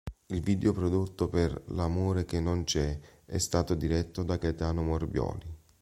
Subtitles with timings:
[0.29, 5.55] Il video prodotto per "L'amore che non c'è" è stato diretto da Gaetano Morbioli.